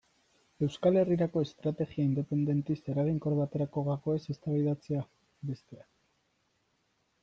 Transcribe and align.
Euskal 0.67 0.95
Herrirako 1.01 1.43
estrategia 1.47 2.07
independentista 2.13 2.93
eraginkor 2.95 3.37
baterako 3.43 3.87
gakoez 3.93 4.19
eztabaidatzea, 4.37 5.09
bestea. 5.55 5.91